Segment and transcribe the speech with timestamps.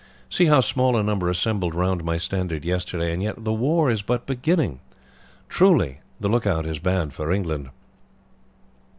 [0.31, 4.01] See how small a number assembled round my standard yesterday, and yet the war is
[4.01, 4.79] but beginning.
[5.47, 7.69] Truly the look out is bad for England."